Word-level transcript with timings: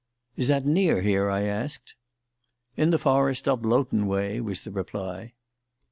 "Is 0.35 0.47
that 0.47 0.65
near 0.65 1.03
here?" 1.03 1.29
I 1.29 1.43
asked. 1.43 1.93
"In 2.75 2.89
the 2.89 2.97
forest 2.97 3.47
up 3.47 3.63
Loughton 3.63 4.07
way," 4.07 4.41
was 4.41 4.61
the 4.63 4.71
reply. 4.71 5.33